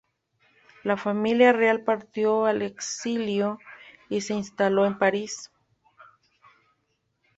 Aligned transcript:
La 0.83 0.97
familia 0.97 1.53
real 1.53 1.83
partió 1.83 2.47
al 2.47 2.63
exilio 2.63 3.59
y 4.09 4.21
se 4.21 4.33
instaló 4.33 4.87
en 4.87 4.97
París. 4.97 5.51